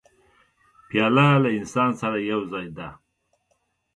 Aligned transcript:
پیاله 0.87 1.27
له 1.43 1.49
انسان 1.59 1.91
سره 2.01 2.17
یو 2.31 2.41
ځای 2.51 2.67
ده. 2.77 2.87